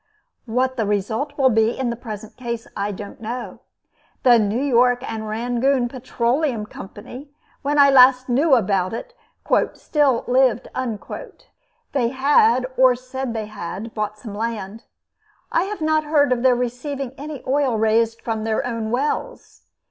[0.47, 3.59] What the result will be, in the present case, I don't know.
[4.23, 7.29] The New York and Rangoon Petroleum Company,
[7.61, 9.13] when I last knew about it,
[9.75, 10.69] "still lived."
[11.91, 14.85] They had or said they had bought some land.
[15.51, 19.65] I have not heard of their receiving any oil raised from their own wells.